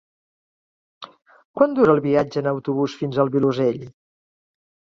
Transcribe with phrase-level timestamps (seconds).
[1.59, 3.85] Quant dura el viatge en autobús fins al Vilosell?